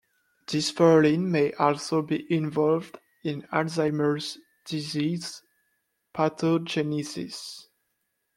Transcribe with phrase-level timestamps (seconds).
[0.47, 5.43] Dysferlin may also be involved in Alzheimer's disease
[6.11, 7.67] pathogenesis.